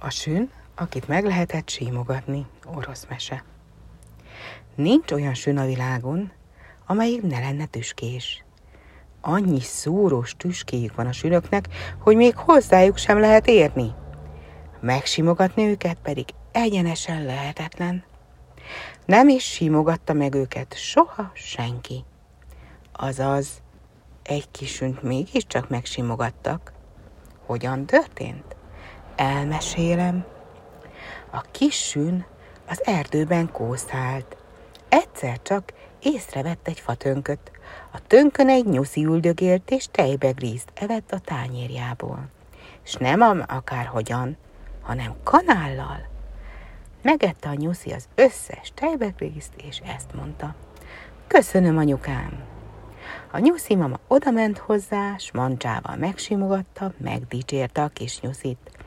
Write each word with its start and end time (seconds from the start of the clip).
A 0.00 0.10
sün, 0.10 0.50
akit 0.74 1.08
meg 1.08 1.24
lehetett 1.24 1.68
símogatni, 1.68 2.46
orosz 2.74 3.06
mese. 3.08 3.44
Nincs 4.74 5.12
olyan 5.12 5.34
sün 5.34 5.58
a 5.58 5.64
világon, 5.64 6.32
amelyik 6.86 7.22
ne 7.22 7.38
lenne 7.38 7.66
tüskés. 7.66 8.44
Annyi 9.20 9.60
szúrós 9.60 10.34
tüskéjük 10.36 10.94
van 10.94 11.06
a 11.06 11.12
sünöknek, 11.12 11.68
hogy 11.98 12.16
még 12.16 12.36
hozzájuk 12.36 12.96
sem 12.96 13.20
lehet 13.20 13.46
érni. 13.46 13.94
Megsimogatni 14.80 15.66
őket 15.66 15.98
pedig 16.02 16.24
egyenesen 16.52 17.24
lehetetlen. 17.24 18.04
Nem 19.06 19.28
is 19.28 19.44
simogatta 19.44 20.12
meg 20.12 20.34
őket 20.34 20.74
soha 20.74 21.30
senki. 21.34 22.04
Azaz, 22.92 23.62
egy 24.22 24.50
kisünt 24.50 25.02
mégiscsak 25.02 25.68
megsimogattak. 25.68 26.72
Hogyan 27.46 27.86
történt? 27.86 28.56
Elmesélem. 29.18 30.24
A 31.30 31.40
kisün 31.40 32.24
az 32.68 32.80
erdőben 32.84 33.52
kószált. 33.52 34.36
Egyszer 34.88 35.42
csak 35.42 35.72
észrevett 36.02 36.68
egy 36.68 36.80
fatönköt. 36.80 37.50
A 37.92 37.98
tönkön 38.06 38.48
egy 38.48 38.66
nyuszi 38.66 39.04
üldögélt 39.04 39.70
és 39.70 39.86
tejbegrízt 39.90 40.70
evett 40.74 41.12
a 41.12 41.18
tányérjából. 41.18 42.28
És 42.84 42.94
nem 42.94 43.44
akárhogyan, 43.46 44.36
hanem 44.80 45.14
kanállal. 45.22 46.08
Megette 47.02 47.48
a 47.48 47.54
nyuszi 47.54 47.92
az 47.92 48.08
összes 48.14 48.72
tejbegrízt, 48.74 49.52
és 49.56 49.80
ezt 49.96 50.14
mondta. 50.14 50.54
Köszönöm, 51.26 51.76
anyukám! 51.78 52.44
A 53.30 53.38
nyuszi 53.38 53.74
mama 53.74 53.98
odament 54.08 54.58
hozzá, 54.58 55.16
s 55.16 55.32
mancsával 55.32 55.96
megsimogatta, 55.96 56.92
megdicsérte 56.98 57.82
a 57.82 57.88
kis 57.88 58.20
nyuszit. 58.20 58.77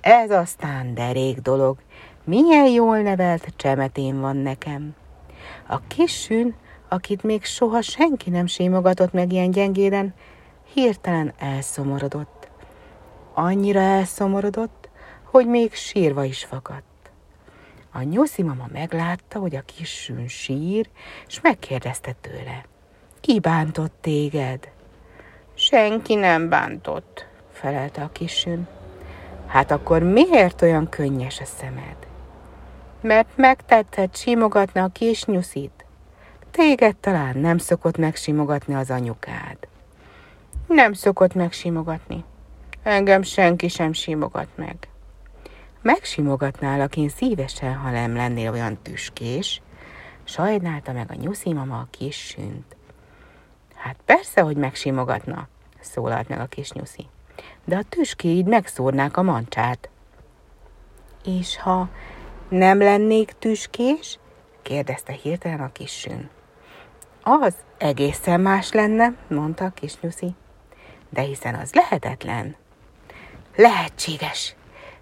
Ez 0.00 0.30
aztán 0.30 0.94
derék 0.94 1.38
dolog, 1.38 1.78
milyen 2.24 2.66
jól 2.66 2.98
nevelt 2.98 3.52
csemetén 3.56 4.20
van 4.20 4.36
nekem. 4.36 4.94
A 5.66 5.80
kis 5.86 6.20
sün, 6.20 6.54
akit 6.88 7.22
még 7.22 7.44
soha 7.44 7.80
senki 7.80 8.30
nem 8.30 8.46
simogatott 8.46 9.12
meg 9.12 9.32
ilyen 9.32 9.50
gyengéden, 9.50 10.14
hirtelen 10.72 11.32
elszomorodott. 11.38 12.48
Annyira 13.34 13.80
elszomorodott, 13.80 14.88
hogy 15.24 15.46
még 15.46 15.74
sírva 15.74 16.24
is 16.24 16.44
fakadt. 16.44 16.84
A 17.92 18.02
nyuszi 18.02 18.42
mama 18.42 18.66
meglátta, 18.72 19.38
hogy 19.38 19.56
a 19.56 19.62
kis 19.76 19.90
sün 19.90 20.28
sír, 20.28 20.88
és 21.26 21.40
megkérdezte 21.40 22.12
tőle. 22.20 22.64
Ki 23.20 23.40
bántott 23.40 23.94
téged? 24.00 24.70
Senki 25.54 26.14
nem 26.14 26.48
bántott, 26.48 27.26
felelte 27.52 28.02
a 28.02 28.12
kisün. 28.12 28.68
Hát 29.50 29.70
akkor 29.70 30.02
miért 30.02 30.62
olyan 30.62 30.88
könnyes 30.88 31.40
a 31.40 31.44
szemed? 31.44 31.96
Mert 33.00 33.28
megtetted 33.36 34.16
simogatni 34.16 34.80
a 34.80 34.88
kis 34.88 35.24
nyuszit. 35.24 35.84
Téged 36.50 36.96
talán 36.96 37.38
nem 37.38 37.58
szokott 37.58 37.96
megsimogatni 37.96 38.74
az 38.74 38.90
anyukád. 38.90 39.56
Nem 40.66 40.92
szokott 40.92 41.34
megsimogatni. 41.34 42.24
Engem 42.82 43.22
senki 43.22 43.68
sem 43.68 43.92
simogat 43.92 44.48
meg. 44.54 44.76
Megsimogatnálak 45.82 46.96
én 46.96 47.08
szívesen, 47.08 47.74
ha 47.74 47.90
nem 47.90 48.14
lennél 48.14 48.50
olyan 48.50 48.78
tüskés, 48.82 49.62
sajnálta 50.24 50.92
meg 50.92 51.10
a 51.10 51.14
nyuszi 51.14 51.52
mama 51.52 51.78
a 51.78 51.88
kis 51.90 52.16
sünt. 52.16 52.76
Hát 53.74 53.96
persze, 54.04 54.40
hogy 54.40 54.56
megsimogatna, 54.56 55.48
szólalt 55.80 56.28
meg 56.28 56.40
a 56.40 56.46
kis 56.46 56.72
nyuszi. 56.72 57.06
De 57.64 57.76
a 57.76 57.82
tüskéid 57.88 58.46
megszórnák 58.46 59.16
a 59.16 59.22
mancsát. 59.22 59.88
És 61.24 61.58
ha 61.58 61.88
nem 62.48 62.78
lennék 62.78 63.32
tüskés? 63.38 64.18
kérdezte 64.62 65.12
hirtelen 65.12 65.60
a 65.60 65.72
kis 65.72 65.98
sün. 65.98 66.30
Az 67.22 67.54
egészen 67.78 68.40
más 68.40 68.72
lenne, 68.72 69.14
mondta 69.28 69.64
a 69.64 69.70
kis 69.70 70.00
nyuszi. 70.00 70.34
De 71.08 71.20
hiszen 71.20 71.54
az 71.54 71.72
lehetetlen. 71.72 72.56
Lehetséges, 73.56 74.54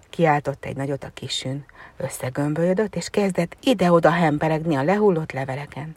kiáltott 0.09 0.65
egy 0.65 0.75
nagyot 0.75 1.03
a 1.03 1.09
kisün, 1.13 1.65
összegömbölyödött, 1.97 2.95
és 2.95 3.09
kezdett 3.09 3.57
ide-oda 3.61 4.11
hemperegni 4.11 4.75
a 4.75 4.83
lehullott 4.83 5.31
leveleken. 5.31 5.95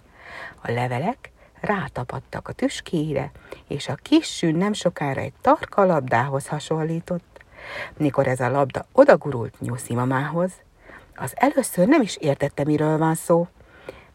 A 0.63 0.71
levelek 0.71 1.32
rátapadtak 1.63 2.49
a 2.49 2.53
tüskéire, 2.53 3.31
és 3.69 3.89
a 3.89 3.95
kis 3.95 4.37
sűn 4.37 4.55
nem 4.55 4.73
sokára 4.73 5.21
egy 5.21 5.33
tarka 5.41 5.85
labdához 5.85 6.47
hasonlított. 6.47 7.45
Mikor 7.97 8.27
ez 8.27 8.41
a 8.41 8.51
labda 8.51 8.87
odagurult 8.93 9.61
Nyuszi 9.61 9.95
mamához, 9.95 10.53
az 11.15 11.33
először 11.35 11.87
nem 11.87 12.01
is 12.01 12.17
értette, 12.17 12.65
miről 12.65 12.99
van 12.99 13.15
szó, 13.15 13.49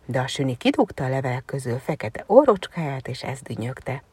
de 0.06 0.20
a 0.20 0.28
süni 0.28 0.58
kidugta 0.58 1.04
a 1.04 1.10
levelek 1.10 1.46
közül 1.46 1.78
fekete 1.78 2.24
órocskáját, 2.28 3.08
és 3.08 3.24
ezt 3.24 3.44
dünnyögte. 3.44 4.04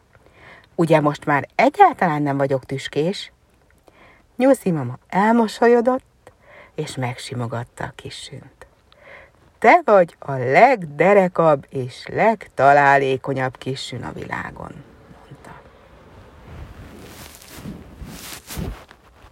Ugye 0.75 1.01
most 1.01 1.25
már 1.25 1.49
egyáltalán 1.55 2.23
nem 2.23 2.37
vagyok 2.37 2.65
tüskés? 2.65 3.33
Nyuszi 4.37 4.71
mama 4.71 4.99
elmosolyodott, 5.09 6.33
és 6.75 6.97
megsimogatta 6.97 7.85
a 7.85 7.93
kis 7.95 8.15
sünt. 8.15 8.67
Te 9.65 9.81
vagy 9.85 10.17
a 10.19 10.33
legderekabb 10.33 11.67
és 11.69 12.07
legtalálékonyabb 12.13 13.57
kisün 13.59 14.03
a 14.03 14.13
világon. 14.13 14.94